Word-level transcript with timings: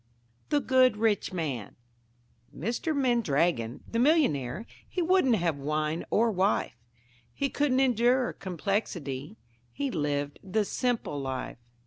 The 0.49 0.59
Good 0.61 0.97
Rich 0.97 1.31
Man 1.31 1.75
Mr. 2.51 2.95
Mandragon, 2.97 3.83
the 3.87 3.99
Millionaire, 3.99 4.65
he 4.89 4.99
wouldn't 4.99 5.35
have 5.35 5.57
wine 5.59 6.05
or 6.09 6.31
wife, 6.31 6.73
He 7.31 7.49
couldn't 7.49 7.79
endure 7.81 8.33
complexity: 8.33 9.37
he 9.71 9.91
lived 9.91 10.39
the 10.41 10.65
Simple 10.65 11.19
Life. 11.21 11.59